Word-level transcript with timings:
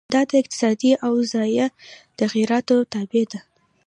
دا 0.13 0.21
د 0.29 0.31
اقتصادي 0.41 0.91
اوضاع 1.07 1.51
د 1.67 1.69
تغیراتو 2.19 2.77
تابع 2.93 3.23
ده. 3.31 3.39